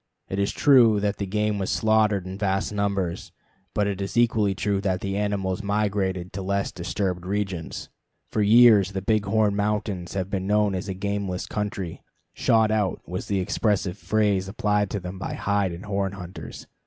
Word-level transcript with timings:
It 0.29 0.39
is 0.39 0.51
true 0.51 0.99
that 0.99 1.17
the 1.17 1.27
game 1.27 1.59
was 1.59 1.69
slaughtered 1.69 2.25
in 2.25 2.39
vast 2.39 2.73
numbers, 2.73 3.31
but 3.75 3.85
it 3.85 4.01
is 4.01 4.17
equally 4.17 4.55
true 4.55 4.81
that 4.81 4.99
the 5.01 5.15
animals 5.15 5.61
migrated 5.61 6.33
to 6.33 6.41
less 6.41 6.71
disturbed 6.71 7.23
regions. 7.23 7.87
For 8.31 8.41
years 8.41 8.93
the 8.93 9.03
Big 9.03 9.25
Horn 9.27 9.55
Mountains 9.55 10.15
have 10.15 10.31
been 10.31 10.47
known 10.47 10.73
as 10.73 10.89
a 10.89 10.95
gameless 10.95 11.45
country; 11.45 12.01
"shot 12.33 12.71
out" 12.71 13.07
was 13.07 13.27
the 13.27 13.39
expressive 13.41 13.95
phrase 13.99 14.47
applied 14.47 14.89
to 14.89 14.99
them 14.99 15.19
by 15.19 15.35
hide 15.35 15.71
and 15.71 15.85
horn 15.85 16.13
hunters. 16.13 16.65